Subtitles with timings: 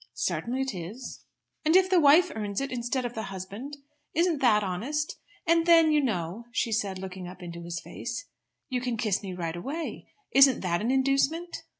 [0.15, 1.25] "Certainly it is."
[1.63, 3.77] "And if the wife earns it instead of the husband;
[4.15, 5.15] isn't that honest?
[5.45, 8.25] And then you know," she said, looking up into his face,
[8.67, 10.07] "you can kiss me right away.
[10.31, 11.55] Isn't that an inducement?"